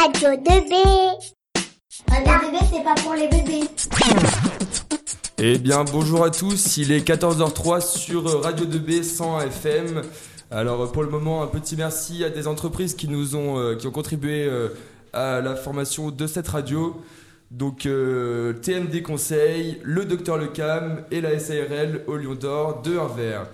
Radio 0.00 0.30
2B. 0.30 0.74
Radio 2.08 2.32
2B, 2.32 2.58
c'est 2.72 2.82
pas 2.82 2.94
pour 3.02 3.12
les 3.12 3.28
bébés. 3.28 3.68
Eh 5.36 5.58
bien, 5.58 5.84
bonjour 5.84 6.24
à 6.24 6.30
tous, 6.30 6.78
il 6.78 6.90
est 6.90 7.06
14h03 7.06 7.82
sur 7.82 8.42
Radio 8.42 8.64
2B 8.64 9.02
100 9.02 9.40
FM. 9.42 10.00
Alors, 10.50 10.90
pour 10.90 11.02
le 11.02 11.10
moment, 11.10 11.42
un 11.42 11.48
petit 11.48 11.76
merci 11.76 12.24
à 12.24 12.30
des 12.30 12.46
entreprises 12.46 12.94
qui 12.94 13.08
nous 13.08 13.36
ont, 13.36 13.58
euh, 13.58 13.76
qui 13.76 13.88
ont 13.88 13.90
contribué 13.90 14.46
euh, 14.46 14.68
à 15.12 15.42
la 15.42 15.54
formation 15.54 16.10
de 16.10 16.26
cette 16.26 16.48
radio. 16.48 16.98
Donc, 17.50 17.84
euh, 17.84 18.54
TMD 18.54 19.02
Conseil, 19.02 19.80
le 19.82 20.06
Docteur 20.06 20.38
Lecam 20.38 21.04
et 21.10 21.20
la 21.20 21.38
SARL 21.38 22.04
au 22.06 22.16
Lion 22.16 22.36
d'Or 22.36 22.80
de 22.80 22.96
Harvard. 22.96 23.48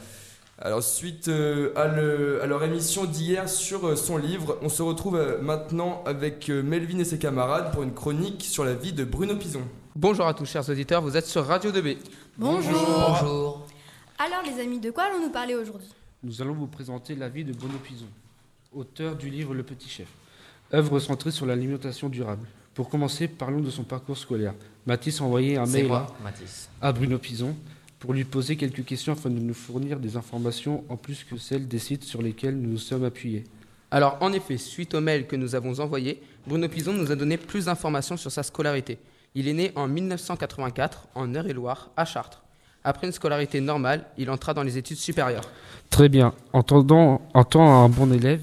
Alors, 0.59 0.82
suite 0.82 1.29
euh, 1.29 1.73
à, 1.77 1.86
le- 1.86 2.42
à 2.42 2.46
leur 2.46 2.62
émission 2.65 3.05
d'hier 3.05 3.46
sur 3.48 3.87
euh, 3.88 3.96
son 3.96 4.16
livre, 4.16 4.56
on 4.62 4.70
se 4.70 4.82
retrouve 4.82 5.16
euh, 5.16 5.38
maintenant 5.42 6.02
avec 6.06 6.48
euh, 6.48 6.62
Melvin 6.62 6.98
et 6.98 7.05
ses 7.05 7.19
camarades 7.19 7.73
pour 7.73 7.82
une 7.82 7.92
chronique 7.92 8.42
sur 8.42 8.65
la 8.65 8.73
vie 8.74 8.95
de 8.95 9.05
Bruno 9.05 9.37
Pison. 9.37 9.60
Bonjour 9.95 10.27
à 10.27 10.32
tous 10.32 10.46
chers 10.46 10.66
auditeurs, 10.70 11.02
vous 11.02 11.15
êtes 11.16 11.27
sur 11.27 11.45
Radio 11.45 11.70
2B. 11.70 11.98
Bonjour. 12.38 12.73
Bonjour. 12.73 13.66
Alors 14.19 14.42
les 14.46 14.62
amis, 14.62 14.79
de 14.80 14.91
quoi 14.91 15.05
allons-nous 15.05 15.29
parler 15.30 15.55
aujourd'hui? 15.55 15.88
Nous 16.23 16.41
allons 16.41 16.55
vous 16.55 16.66
présenter 16.66 17.15
la 17.15 17.29
vie 17.29 17.45
de 17.45 17.52
Bruno 17.52 17.77
Pison, 17.84 18.07
auteur 18.73 19.15
du 19.15 19.29
livre 19.29 19.54
Le 19.54 19.62
Petit 19.62 19.91
Chef, 19.91 20.09
œuvre 20.73 20.98
centrée 21.01 21.30
sur 21.32 21.45
l'alimentation 21.45 22.09
durable. 22.09 22.46
Pour 22.73 22.88
commencer, 22.88 23.29
parlons 23.29 23.60
de 23.60 23.70
son 23.70 23.84
parcours 23.84 24.16
scolaire. 24.16 24.54
Mathis 24.87 25.20
a 25.20 25.24
envoyé 25.24 25.59
un 25.59 25.66
mail 25.66 25.87
moi, 25.88 26.07
à 26.80 26.93
Bruno 26.93 27.18
Pison 27.18 27.54
pour 28.06 28.15
lui 28.15 28.23
poser 28.23 28.55
quelques 28.55 28.84
questions 28.84 29.15
afin 29.15 29.30
de 29.30 29.41
nous 29.41 29.52
fournir 29.52 29.98
des 29.98 30.16
informations 30.16 30.84
en 30.88 30.96
plus 30.96 31.24
que 31.24 31.37
celles 31.37 31.66
des 31.66 31.80
sites 31.80 32.05
sur 32.05 32.23
lesquels 32.23 32.56
nous 32.56 32.70
nous 32.70 32.79
sommes 32.79 33.02
appuyés. 33.02 33.42
Alors 33.91 34.16
en 34.21 34.32
effet, 34.32 34.59
suite 34.59 34.95
au 34.95 35.01
mail 35.01 35.26
que 35.26 35.35
nous 35.35 35.57
avons 35.57 35.80
envoyé, 35.80 36.23
Bruno 36.46 36.68
Pison 36.68 36.93
nous 36.93 37.10
a 37.10 37.16
donné 37.16 37.37
plus 37.37 37.65
d'informations 37.65 38.16
sur 38.16 38.30
sa 38.30 38.45
scolarité. 38.45 38.99
Il 39.34 39.49
est 39.49 39.52
né 39.52 39.73
en 39.74 39.88
1984 39.88 41.09
en 41.16 41.34
Eure-et-Loire, 41.34 41.90
à 41.96 42.04
Chartres. 42.04 42.45
Après 42.84 43.09
une 43.09 43.12
scolarité 43.12 43.60
normale, 43.60 44.07
il 44.16 44.30
entra 44.30 44.54
dans 44.54 44.62
les 44.62 44.79
études 44.79 44.99
supérieures. 44.99 45.51
Très 45.90 46.09
bien. 46.09 46.32
En 46.52 46.62
tant 46.62 47.21
un 47.34 47.88
bon 47.88 48.12
élève, 48.12 48.43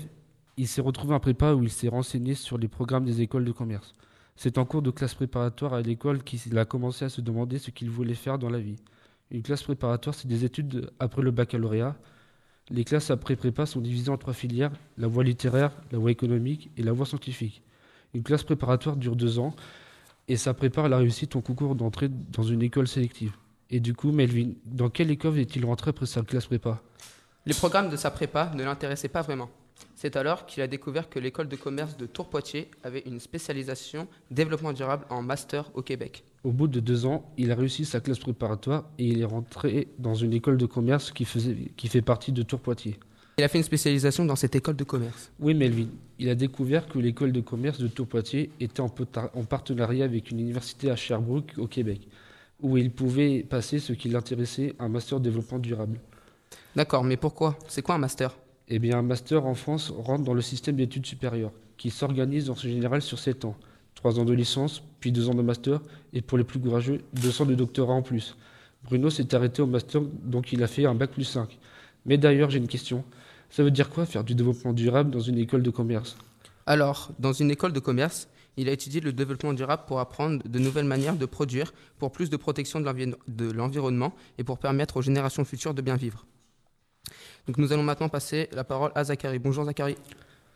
il 0.58 0.68
s'est 0.68 0.82
retrouvé 0.82 1.16
en 1.16 1.22
prépa 1.22 1.54
où 1.54 1.64
il 1.64 1.72
s'est 1.72 1.88
renseigné 1.88 2.36
sur 2.36 2.58
les 2.58 2.68
programmes 2.68 3.06
des 3.06 3.22
écoles 3.22 3.46
de 3.46 3.54
commerce. 3.54 3.94
C'est 4.36 4.58
en 4.58 4.66
cours 4.66 4.82
de 4.82 4.92
classe 4.92 5.14
préparatoire 5.14 5.74
à 5.74 5.82
l'école 5.82 6.22
qu'il 6.22 6.58
a 6.58 6.66
commencé 6.66 7.06
à 7.06 7.10
se 7.10 7.22
demander 7.22 7.60
ce 7.60 7.72
qu'il 7.72 7.90
voulait 7.90 8.14
faire 8.14 8.38
dans 8.38 8.50
la 8.50 8.60
vie. 8.60 8.76
Une 9.34 9.42
classe 9.42 9.64
préparatoire, 9.64 10.14
c'est 10.14 10.28
des 10.28 10.46
études 10.46 10.92
après 11.00 11.24
le 11.24 11.32
baccalauréat. 11.32 11.96
Les 12.70 12.84
classes 12.84 13.10
après 13.10 13.36
prépa 13.36 13.66
sont 13.66 13.82
divisées 13.82 14.12
en 14.12 14.18
trois 14.18 14.34
filières, 14.34 14.72
la 14.98 15.08
voie 15.08 15.24
littéraire, 15.24 15.72
la 15.92 15.98
voie 15.98 16.12
économique 16.12 16.70
et 16.78 16.84
la 16.84 16.92
voie 16.92 17.08
scientifique. 17.08 17.64
Une 18.14 18.22
classe 18.22 18.44
préparatoire 18.44 18.96
dure 18.96 19.16
deux 19.16 19.40
ans 19.40 19.56
et 20.28 20.38
ça 20.38 20.54
prépare 20.54 20.88
la 20.88 20.98
réussite 20.98 21.36
au 21.36 21.42
concours 21.42 21.74
d'entrée 21.74 22.10
dans 22.10 22.44
une 22.44 22.62
école 22.62 22.88
sélective. 22.88 23.34
Et 23.72 23.80
du 23.80 23.96
coup, 23.96 24.12
Melvin, 24.12 24.52
dans 24.66 24.90
quelle 24.90 25.10
école 25.10 25.40
est-il 25.40 25.66
rentré 25.66 25.90
après 25.90 26.06
sa 26.06 26.22
classe 26.22 26.46
prépa? 26.46 26.80
Les 27.48 27.56
programmes 27.56 27.90
de 27.90 27.98
sa 27.98 28.12
prépa 28.12 28.52
ne 28.54 28.64
l'intéressaient 28.64 29.10
pas 29.10 29.24
vraiment. 29.24 29.50
C'est 29.96 30.16
alors 30.18 30.46
qu'il 30.46 30.62
a 30.62 30.68
découvert 30.68 31.10
que 31.10 31.18
l'école 31.18 31.48
de 31.48 31.56
commerce 31.56 31.96
de 31.96 32.06
Tours-Poitiers 32.06 32.70
avait 32.84 33.04
une 33.06 33.20
spécialisation 33.20 34.08
développement 34.32 34.74
durable 34.74 35.06
en 35.10 35.22
master 35.22 35.72
au 35.76 35.82
Québec. 35.82 36.24
Au 36.44 36.52
bout 36.52 36.68
de 36.68 36.82
deux 36.82 37.06
ans, 37.06 37.32
il 37.38 37.52
a 37.52 37.56
réussi 37.56 37.86
sa 37.86 38.02
classe 38.02 38.20
préparatoire 38.20 38.90
et 39.00 39.06
il 39.06 39.22
est 39.22 39.26
rentré 39.26 39.88
dans 40.00 40.16
une 40.16 40.34
école 40.34 40.58
de 40.58 40.66
commerce 40.66 41.12
qui, 41.12 41.24
faisait, 41.24 41.56
qui 41.78 41.88
fait 41.88 42.02
partie 42.02 42.34
de 42.34 42.44
Tours-Poitiers. 42.44 43.00
Il 43.38 43.44
a 43.44 43.48
fait 43.48 43.58
une 43.58 43.64
spécialisation 43.64 44.26
dans 44.26 44.36
cette 44.36 44.56
école 44.56 44.76
de 44.76 44.84
commerce. 44.84 45.32
Oui, 45.40 45.54
Melvin, 45.54 45.88
il 46.20 46.30
a 46.30 46.36
découvert 46.36 46.88
que 46.88 47.00
l'école 47.00 47.32
de 47.32 47.42
commerce 47.42 47.80
de 47.80 47.88
Tours-Poitiers 47.88 48.52
était 48.60 48.82
en, 48.82 48.94
en 49.34 49.44
partenariat 49.44 50.06
avec 50.06 50.32
une 50.32 50.40
université 50.40 50.92
à 50.92 50.96
Sherbrooke, 50.96 51.54
au 51.58 51.68
Québec, 51.68 52.08
où 52.62 52.78
il 52.78 52.92
pouvait 52.92 53.42
passer 53.42 53.80
ce 53.80 53.94
qui 53.94 54.10
l'intéressait, 54.10 54.76
un 54.80 54.90
master 54.90 55.20
développement 55.20 55.60
durable. 55.60 56.00
D'accord, 56.76 57.04
mais 57.04 57.18
pourquoi? 57.18 57.58
C'est 57.68 57.82
quoi 57.82 57.96
un 57.96 58.00
master? 58.00 58.36
Eh 58.76 58.80
bien, 58.80 58.98
un 58.98 59.04
master 59.04 59.46
en 59.46 59.54
France 59.54 59.94
rentre 59.96 60.24
dans 60.24 60.34
le 60.34 60.42
système 60.42 60.78
d'études 60.78 61.06
supérieures, 61.06 61.52
qui 61.78 61.92
s'organise 61.92 62.50
en 62.50 62.56
général 62.56 63.04
sur 63.04 63.20
7 63.20 63.46
ans. 63.46 63.56
3 63.94 64.20
ans 64.20 64.26
de 64.26 64.34
licence, 64.34 64.82
puis 65.00 65.12
2 65.12 65.30
ans 65.30 65.36
de 65.36 65.44
master, 65.44 65.80
et 66.12 66.24
pour 66.24 66.40
les 66.40 66.44
plus 66.44 66.60
courageux, 66.60 67.02
2 67.14 67.44
ans 67.44 67.46
de 67.46 67.54
doctorat 67.54 67.94
en 67.94 68.02
plus. 68.02 68.36
Bruno 68.84 69.12
s'est 69.12 69.36
arrêté 69.36 69.62
au 69.62 69.68
master, 69.68 70.02
donc 70.02 70.54
il 70.54 70.64
a 70.64 70.68
fait 70.68 70.88
un 70.88 70.96
bac 70.96 71.12
plus 71.12 71.24
5. 71.24 71.60
Mais 72.08 72.18
d'ailleurs, 72.18 72.50
j'ai 72.50 72.58
une 72.58 72.68
question. 72.68 73.04
Ça 73.52 73.62
veut 73.62 73.70
dire 73.70 73.92
quoi 73.92 74.08
faire 74.08 74.24
du 74.24 74.34
développement 74.34 74.74
durable 74.74 75.12
dans 75.12 75.20
une 75.20 75.38
école 75.38 75.62
de 75.62 75.70
commerce? 75.70 76.18
Alors, 76.66 77.12
dans 77.20 77.32
une 77.32 77.52
école 77.52 77.74
de 77.74 77.80
commerce, 77.80 78.28
il 78.58 78.70
a 78.70 78.72
étudié 78.72 79.02
le 79.02 79.14
développement 79.14 79.54
durable 79.54 79.84
pour 79.86 80.00
apprendre 80.00 80.42
de 80.44 80.58
nouvelles 80.58 80.86
manières 80.86 81.16
de 81.16 81.28
produire, 81.28 81.76
pour 82.00 82.12
plus 82.12 82.32
de 82.32 82.38
protection 82.38 82.82
de 82.82 83.52
l'environnement 83.52 84.16
et 84.40 84.44
pour 84.44 84.58
permettre 84.58 84.98
aux 84.98 85.04
générations 85.04 85.46
futures 85.46 85.76
de 85.76 85.84
bien 85.84 85.96
vivre. 85.96 86.26
Donc 87.48 87.58
nous 87.58 87.74
allons 87.74 87.84
maintenant 87.84 88.10
passer 88.10 88.50
la 88.54 88.64
parole 88.64 88.92
à 88.96 89.04
Zachary. 89.04 89.40
Bonjour 89.40 89.66
Zachary. 89.66 89.98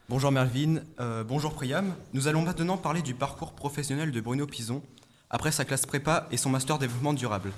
Bonjour 0.09 0.31
Melvin, 0.31 0.77
Euh, 1.01 1.23
bonjour 1.25 1.53
Priam. 1.53 1.93
Nous 2.13 2.29
allons 2.29 2.41
maintenant 2.41 2.77
parler 2.77 3.01
du 3.01 3.13
parcours 3.13 3.51
professionnel 3.53 4.11
de 4.11 4.21
Bruno 4.21 4.45
Pison 4.45 4.81
après 5.29 5.51
sa 5.51 5.65
classe 5.65 5.85
prépa 5.85 6.27
et 6.31 6.37
son 6.37 6.49
master 6.49 6.79
développement 6.79 7.13
durable. 7.13 7.51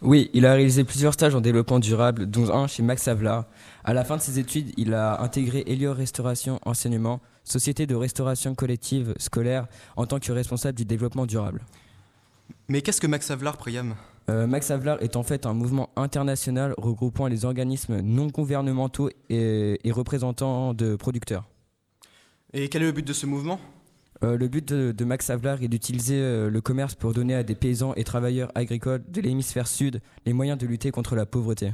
Oui, 0.00 0.30
il 0.32 0.46
a 0.46 0.54
réalisé 0.54 0.82
plusieurs 0.84 1.12
stages 1.12 1.34
en 1.34 1.42
développement 1.42 1.78
durable, 1.78 2.24
dont 2.24 2.50
un 2.54 2.66
chez 2.66 2.82
Max 2.82 3.06
Havelaar. 3.06 3.44
À 3.84 3.92
la 3.92 4.02
fin 4.02 4.16
de 4.16 4.22
ses 4.22 4.38
études, 4.38 4.72
il 4.78 4.94
a 4.94 5.20
intégré 5.20 5.62
Elior 5.66 5.94
Restauration 5.94 6.58
Enseignement, 6.64 7.20
société 7.44 7.86
de 7.86 7.94
restauration 7.94 8.54
collective 8.54 9.12
scolaire, 9.18 9.66
en 9.96 10.06
tant 10.06 10.18
que 10.18 10.32
responsable 10.32 10.78
du 10.78 10.86
développement 10.86 11.26
durable. 11.26 11.60
Mais 12.68 12.80
qu'est-ce 12.80 13.00
que 13.02 13.06
Max 13.06 13.30
Havelaar, 13.30 13.58
Priam? 13.58 13.94
Euh, 14.30 14.46
Max 14.46 14.70
Havelaar 14.70 15.02
est 15.02 15.16
en 15.16 15.24
fait 15.24 15.44
un 15.44 15.54
mouvement 15.54 15.90
international 15.96 16.72
regroupant 16.78 17.26
les 17.26 17.44
organismes 17.44 18.00
non 18.00 18.28
gouvernementaux 18.28 19.10
et, 19.28 19.80
et 19.82 19.90
représentants 19.90 20.72
de 20.72 20.94
producteurs. 20.94 21.48
Et 22.52 22.68
quel 22.68 22.82
est 22.82 22.86
le 22.86 22.92
but 22.92 23.06
de 23.06 23.12
ce 23.12 23.26
mouvement? 23.26 23.58
Euh, 24.22 24.36
le 24.36 24.46
but 24.46 24.68
de, 24.68 24.92
de 24.92 25.04
Max 25.04 25.30
Havelaar 25.30 25.62
est 25.62 25.68
d'utiliser 25.68 26.18
euh, 26.18 26.48
le 26.48 26.60
commerce 26.60 26.94
pour 26.94 27.12
donner 27.12 27.34
à 27.34 27.42
des 27.42 27.56
paysans 27.56 27.92
et 27.94 28.04
travailleurs 28.04 28.52
agricoles 28.54 29.02
de 29.08 29.20
l'hémisphère 29.20 29.66
sud 29.66 30.00
les 30.26 30.32
moyens 30.32 30.58
de 30.58 30.66
lutter 30.66 30.92
contre 30.92 31.16
la 31.16 31.26
pauvreté. 31.26 31.72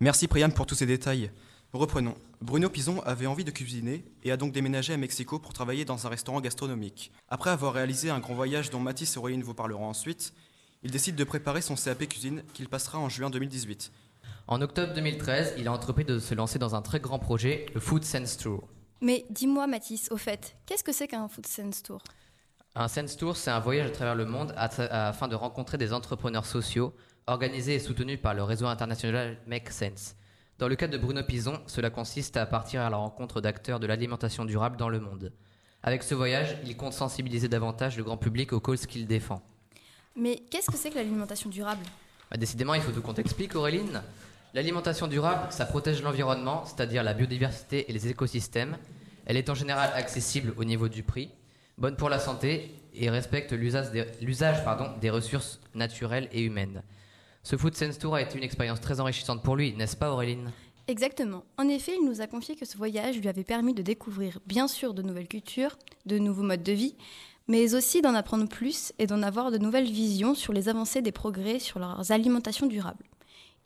Merci 0.00 0.28
Priam 0.28 0.52
pour 0.52 0.66
tous 0.66 0.76
ces 0.76 0.86
détails. 0.86 1.30
Reprenons. 1.72 2.14
Bruno 2.40 2.68
Pison 2.68 3.00
avait 3.02 3.26
envie 3.26 3.44
de 3.44 3.50
cuisiner 3.50 4.04
et 4.24 4.30
a 4.30 4.36
donc 4.36 4.52
déménagé 4.52 4.92
à 4.92 4.96
Mexico 4.96 5.38
pour 5.38 5.52
travailler 5.52 5.84
dans 5.84 6.06
un 6.06 6.10
restaurant 6.10 6.40
gastronomique. 6.40 7.12
Après 7.28 7.50
avoir 7.50 7.72
réalisé 7.72 8.10
un 8.10 8.18
grand 8.18 8.34
voyage 8.34 8.70
dont 8.70 8.80
Mathis 8.80 9.16
et 9.16 9.18
Auréline 9.18 9.42
vous 9.42 9.54
parleront 9.54 9.86
ensuite, 9.86 10.34
il 10.82 10.90
décide 10.90 11.16
de 11.16 11.24
préparer 11.24 11.60
son 11.60 11.74
CAP 11.74 12.08
cuisine 12.08 12.42
qu'il 12.54 12.68
passera 12.68 12.98
en 12.98 13.08
juin 13.08 13.30
2018. 13.30 13.92
En 14.46 14.62
octobre 14.62 14.92
2013, 14.94 15.54
il 15.58 15.68
a 15.68 15.72
entrepris 15.72 16.04
de 16.04 16.18
se 16.18 16.34
lancer 16.34 16.58
dans 16.58 16.74
un 16.74 16.82
très 16.82 17.00
grand 17.00 17.18
projet, 17.18 17.66
le 17.74 17.80
Food 17.80 18.04
Sense 18.04 18.36
Tour. 18.36 18.66
Mais 19.00 19.26
dis-moi 19.30 19.66
Mathis, 19.66 20.08
au 20.10 20.16
fait, 20.16 20.56
qu'est-ce 20.66 20.84
que 20.84 20.92
c'est 20.92 21.08
qu'un 21.08 21.28
Food 21.28 21.46
Sense 21.46 21.82
Tour? 21.82 22.02
Un 22.74 22.88
Sense 22.88 23.16
Tour, 23.16 23.36
c'est 23.36 23.50
un 23.50 23.60
voyage 23.60 23.88
à 23.88 23.90
travers 23.90 24.14
le 24.14 24.24
monde 24.24 24.54
afin 24.56 25.28
de 25.28 25.34
rencontrer 25.34 25.78
des 25.78 25.92
entrepreneurs 25.92 26.46
sociaux 26.46 26.94
organisés 27.26 27.74
et 27.74 27.78
soutenus 27.78 28.20
par 28.20 28.34
le 28.34 28.42
réseau 28.42 28.66
international 28.66 29.38
Make 29.46 29.70
Sense. 29.70 30.16
Dans 30.58 30.68
le 30.68 30.76
cas 30.76 30.88
de 30.88 30.98
Bruno 30.98 31.22
Pison, 31.22 31.60
cela 31.66 31.90
consiste 31.90 32.36
à 32.36 32.46
partir 32.46 32.82
à 32.82 32.90
la 32.90 32.96
rencontre 32.96 33.40
d'acteurs 33.40 33.80
de 33.80 33.86
l'alimentation 33.86 34.44
durable 34.44 34.76
dans 34.76 34.88
le 34.88 35.00
monde. 35.00 35.32
Avec 35.82 36.02
ce 36.02 36.14
voyage, 36.14 36.58
il 36.64 36.76
compte 36.76 36.92
sensibiliser 36.92 37.48
davantage 37.48 37.96
le 37.96 38.04
grand 38.04 38.18
public 38.18 38.52
aux 38.52 38.60
causes 38.60 38.86
qu'il 38.86 39.06
défend. 39.06 39.42
Mais 40.16 40.42
qu'est-ce 40.50 40.70
que 40.70 40.76
c'est 40.76 40.90
que 40.90 40.96
l'alimentation 40.96 41.50
durable? 41.50 41.84
Bah, 42.30 42.36
décidément, 42.36 42.74
il 42.74 42.82
faut 42.82 42.92
tout 42.92 43.02
qu'on 43.02 43.14
t'explique, 43.14 43.54
Auréline. 43.54 44.02
L'alimentation 44.54 45.06
durable, 45.06 45.52
ça 45.52 45.64
protège 45.64 46.02
l'environnement, 46.02 46.64
c'est-à-dire 46.64 47.02
la 47.04 47.14
biodiversité 47.14 47.88
et 47.88 47.92
les 47.92 48.08
écosystèmes. 48.08 48.76
Elle 49.26 49.36
est 49.36 49.48
en 49.48 49.54
général 49.54 49.90
accessible 49.94 50.52
au 50.56 50.64
niveau 50.64 50.88
du 50.88 51.04
prix, 51.04 51.30
bonne 51.78 51.96
pour 51.96 52.08
la 52.08 52.18
santé 52.18 52.74
et 52.94 53.08
respecte 53.10 53.52
l'usage 53.52 53.92
des, 53.92 54.04
des 55.00 55.10
ressources 55.10 55.60
naturelles 55.74 56.28
et 56.32 56.42
humaines. 56.42 56.82
Ce 57.44 57.56
Food 57.56 57.76
Sense 57.76 57.98
Tour 57.98 58.16
a 58.16 58.22
été 58.22 58.36
une 58.36 58.44
expérience 58.44 58.80
très 58.80 58.98
enrichissante 58.98 59.42
pour 59.42 59.54
lui, 59.54 59.72
n'est-ce 59.74 59.96
pas 59.96 60.10
Auréline? 60.10 60.50
Exactement. 60.88 61.44
En 61.56 61.68
effet, 61.68 61.92
il 62.00 62.04
nous 62.04 62.20
a 62.20 62.26
confié 62.26 62.56
que 62.56 62.66
ce 62.66 62.76
voyage 62.76 63.16
lui 63.18 63.28
avait 63.28 63.44
permis 63.44 63.74
de 63.74 63.82
découvrir 63.82 64.40
bien 64.46 64.66
sûr 64.66 64.92
de 64.92 65.02
nouvelles 65.02 65.28
cultures, 65.28 65.78
de 66.06 66.18
nouveaux 66.18 66.42
modes 66.42 66.64
de 66.64 66.72
vie, 66.72 66.96
mais 67.50 67.74
aussi 67.74 68.00
d'en 68.00 68.14
apprendre 68.14 68.48
plus 68.48 68.92
et 69.00 69.08
d'en 69.08 69.24
avoir 69.24 69.50
de 69.50 69.58
nouvelles 69.58 69.90
visions 69.90 70.36
sur 70.36 70.52
les 70.52 70.68
avancées 70.68 71.02
des 71.02 71.10
progrès 71.10 71.58
sur 71.58 71.80
leurs 71.80 72.12
alimentations 72.12 72.68
durables. 72.68 73.04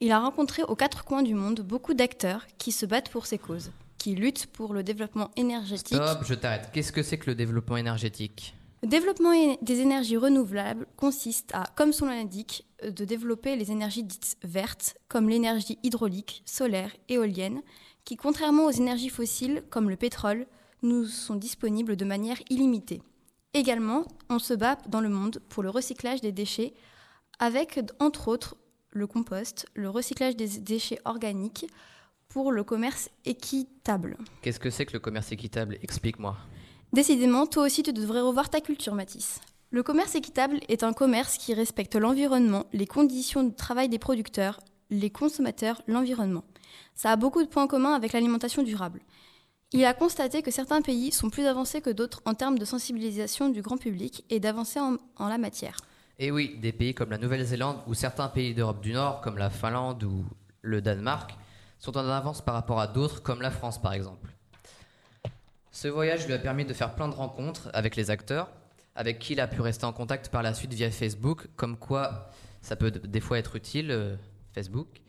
Il 0.00 0.10
a 0.10 0.20
rencontré 0.20 0.62
aux 0.62 0.74
quatre 0.74 1.04
coins 1.04 1.22
du 1.22 1.34
monde 1.34 1.60
beaucoup 1.60 1.92
d'acteurs 1.92 2.46
qui 2.56 2.72
se 2.72 2.86
battent 2.86 3.10
pour 3.10 3.26
ces 3.26 3.36
causes, 3.36 3.72
qui 3.98 4.14
luttent 4.14 4.46
pour 4.46 4.72
le 4.72 4.82
développement 4.82 5.30
énergétique. 5.36 5.98
Stop, 6.02 6.24
je 6.24 6.32
t'arrête. 6.32 6.70
Qu'est-ce 6.72 6.92
que 6.92 7.02
c'est 7.02 7.18
que 7.18 7.28
le 7.28 7.34
développement 7.34 7.76
énergétique? 7.76 8.54
Le 8.82 8.88
développement 8.88 9.32
des 9.60 9.80
énergies 9.80 10.16
renouvelables 10.16 10.86
consiste 10.96 11.50
à, 11.52 11.64
comme 11.74 11.92
son 11.92 12.06
nom 12.06 12.12
l'indique, 12.12 12.64
euh, 12.84 12.90
de 12.90 13.04
développer 13.04 13.54
les 13.54 13.70
énergies 13.70 14.02
dites 14.02 14.38
vertes, 14.42 14.96
comme 15.08 15.28
l'énergie 15.28 15.78
hydraulique, 15.82 16.42
solaire, 16.46 16.90
éolienne, 17.10 17.60
qui, 18.06 18.16
contrairement 18.16 18.64
aux 18.64 18.70
énergies 18.70 19.10
fossiles, 19.10 19.62
comme 19.68 19.90
le 19.90 19.96
pétrole, 19.96 20.46
nous 20.82 21.04
sont 21.04 21.36
disponibles 21.36 21.96
de 21.96 22.04
manière 22.06 22.38
illimitée. 22.48 23.02
Également, 23.54 24.04
on 24.28 24.40
se 24.40 24.52
bat 24.52 24.76
dans 24.88 25.00
le 25.00 25.08
monde 25.08 25.40
pour 25.48 25.62
le 25.62 25.70
recyclage 25.70 26.20
des 26.20 26.32
déchets 26.32 26.74
avec, 27.38 27.80
entre 28.00 28.26
autres, 28.26 28.56
le 28.90 29.06
compost, 29.06 29.66
le 29.74 29.88
recyclage 29.88 30.36
des 30.36 30.58
déchets 30.58 30.98
organiques 31.04 31.66
pour 32.28 32.50
le 32.50 32.64
commerce 32.64 33.10
équitable. 33.24 34.16
Qu'est-ce 34.42 34.58
que 34.58 34.70
c'est 34.70 34.86
que 34.86 34.92
le 34.92 34.98
commerce 34.98 35.30
équitable? 35.30 35.78
Explique-moi. 35.82 36.36
Décidément, 36.92 37.46
toi 37.46 37.64
aussi, 37.66 37.84
tu 37.84 37.92
devrais 37.92 38.20
revoir 38.20 38.50
ta 38.50 38.60
culture, 38.60 38.96
Mathis. 38.96 39.40
Le 39.70 39.84
commerce 39.84 40.16
équitable 40.16 40.58
est 40.68 40.82
un 40.82 40.92
commerce 40.92 41.38
qui 41.38 41.54
respecte 41.54 41.94
l'environnement, 41.94 42.66
les 42.72 42.86
conditions 42.86 43.44
de 43.44 43.54
travail 43.54 43.88
des 43.88 44.00
producteurs, 44.00 44.58
les 44.90 45.10
consommateurs, 45.10 45.80
l'environnement. 45.86 46.44
Ça 46.94 47.12
a 47.12 47.16
beaucoup 47.16 47.42
de 47.42 47.48
points 47.48 47.68
communs 47.68 47.94
avec 47.94 48.12
l'alimentation 48.12 48.64
durable. 48.64 49.00
Il 49.76 49.84
a 49.84 49.92
constaté 49.92 50.40
que 50.42 50.52
certains 50.52 50.82
pays 50.82 51.10
sont 51.10 51.30
plus 51.30 51.46
avancés 51.46 51.80
que 51.80 51.90
d'autres 51.90 52.22
en 52.26 52.34
termes 52.34 52.60
de 52.60 52.64
sensibilisation 52.64 53.48
du 53.48 53.60
grand 53.60 53.76
public 53.76 54.24
et 54.30 54.38
d'avancées 54.38 54.78
en, 54.78 55.28
la 55.28 55.36
matière. 55.36 55.76
Et 56.20 56.30
oui, 56.30 56.56
des 56.62 56.70
pays 56.70 56.94
comme 56.94 57.10
la 57.10 57.18
Nouvelle-Zélande 57.18 57.78
ou 57.88 57.94
certains 57.94 58.28
pays 58.28 58.54
d'Europe 58.54 58.80
du 58.80 58.92
Nord, 58.92 59.20
comme 59.20 59.36
la 59.36 59.50
Finlande 59.50 60.04
ou 60.04 60.24
le 60.62 60.80
Danemark, 60.80 61.34
sont 61.80 61.96
en 61.96 62.08
avance 62.08 62.40
par 62.40 62.54
rapport 62.54 62.78
à 62.78 62.86
d'autres, 62.86 63.20
comme 63.20 63.42
la 63.42 63.50
France 63.50 63.82
par 63.82 63.94
exemple. 63.94 64.30
Ce 65.72 65.88
voyage 65.88 66.24
lui 66.28 66.34
a 66.34 66.38
permis 66.38 66.64
de 66.64 66.72
faire 66.72 66.94
plein 66.94 67.08
de 67.08 67.14
rencontres 67.16 67.68
avec 67.72 67.96
les 67.96 68.10
acteurs, 68.10 68.48
avec 68.94 69.18
qui 69.18 69.32
il 69.32 69.40
a 69.40 69.48
pu 69.48 69.60
rester 69.60 69.86
en 69.86 69.92
contact 69.92 70.28
par 70.28 70.44
la 70.44 70.54
suite 70.54 70.72
via 70.72 70.88
Facebook, 70.92 71.48
comme 71.56 71.76
quoi 71.76 72.30
ça 72.62 72.76
peut 72.76 72.92
des 72.92 73.20
fois 73.20 73.40
être 73.40 73.56
utile, 73.56 73.90
euh, 73.90 74.14
Facebook. 74.52 75.00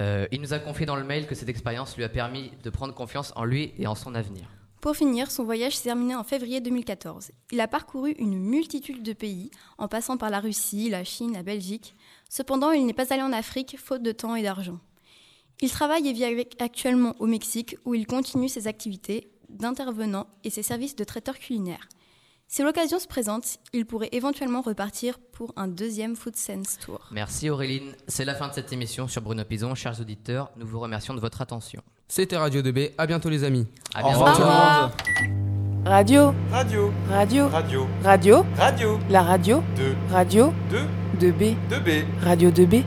Euh, 0.00 0.26
il 0.30 0.40
nous 0.40 0.52
a 0.52 0.58
confié 0.58 0.86
dans 0.86 0.96
le 0.96 1.04
mail 1.04 1.26
que 1.26 1.34
cette 1.34 1.48
expérience 1.48 1.96
lui 1.96 2.04
a 2.04 2.08
permis 2.08 2.52
de 2.62 2.70
prendre 2.70 2.94
confiance 2.94 3.32
en 3.36 3.44
lui 3.44 3.72
et 3.78 3.86
en 3.86 3.94
son 3.94 4.14
avenir. 4.14 4.48
Pour 4.80 4.94
finir, 4.94 5.30
son 5.30 5.44
voyage 5.44 5.76
s'est 5.76 5.84
terminé 5.84 6.14
en 6.14 6.22
février 6.22 6.60
2014. 6.60 7.32
Il 7.50 7.60
a 7.60 7.66
parcouru 7.66 8.12
une 8.18 8.38
multitude 8.38 9.02
de 9.02 9.14
pays, 9.14 9.50
en 9.78 9.88
passant 9.88 10.16
par 10.16 10.30
la 10.30 10.38
Russie, 10.38 10.90
la 10.90 11.02
Chine, 11.02 11.32
la 11.32 11.42
Belgique. 11.42 11.94
Cependant, 12.28 12.70
il 12.72 12.86
n'est 12.86 12.92
pas 12.92 13.12
allé 13.12 13.22
en 13.22 13.32
Afrique, 13.32 13.78
faute 13.78 14.02
de 14.02 14.12
temps 14.12 14.36
et 14.36 14.42
d'argent. 14.42 14.78
Il 15.60 15.70
travaille 15.70 16.06
et 16.06 16.12
vit 16.12 16.46
actuellement 16.60 17.14
au 17.18 17.26
Mexique, 17.26 17.76
où 17.84 17.94
il 17.94 18.06
continue 18.06 18.48
ses 18.48 18.66
activités 18.68 19.30
d'intervenant 19.48 20.26
et 20.44 20.50
ses 20.50 20.62
services 20.62 20.96
de 20.96 21.04
traiteur 21.04 21.38
culinaire. 21.38 21.88
Si 22.48 22.62
l'occasion 22.62 22.98
se 23.00 23.08
présente, 23.08 23.58
il 23.72 23.86
pourrait 23.86 24.08
éventuellement 24.12 24.60
repartir 24.60 25.18
pour 25.32 25.52
un 25.56 25.66
deuxième 25.66 26.14
Food 26.14 26.36
Sense 26.36 26.78
Tour. 26.78 27.00
Merci 27.10 27.50
Auréline, 27.50 27.92
c'est 28.06 28.24
la 28.24 28.34
fin 28.36 28.48
de 28.48 28.54
cette 28.54 28.72
émission 28.72 29.08
sur 29.08 29.20
Bruno 29.20 29.44
Pison. 29.44 29.74
Chers 29.74 30.00
auditeurs, 30.00 30.50
nous 30.56 30.66
vous 30.66 30.78
remercions 30.78 31.12
de 31.14 31.20
votre 31.20 31.42
attention. 31.42 31.82
C'était 32.08 32.36
Radio 32.36 32.62
2B, 32.62 32.92
à 32.98 33.06
bientôt 33.06 33.28
les 33.30 33.42
amis. 33.42 33.66
À 33.94 34.00
Au 34.00 34.04
bientôt. 34.06 34.20
revoir 34.20 34.36
tout 34.96 35.22
le 35.22 35.28
monde. 35.28 35.86
Radio, 35.86 36.34
Radio, 36.50 36.92
radio, 37.08 37.48
radio, 37.48 37.86
radio, 38.02 38.44
radio, 38.56 38.98
la 39.10 39.22
radio, 39.22 39.62
2, 39.76 39.96
radio 40.10 40.52
2, 41.20 41.30
2B, 41.32 41.56
2B. 41.70 42.04
radio 42.22 42.50
2B. 42.50 42.84